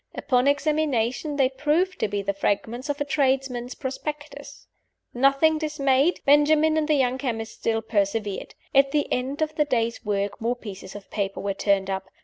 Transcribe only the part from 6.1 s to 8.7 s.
Benjamin and the young chemist still persevered.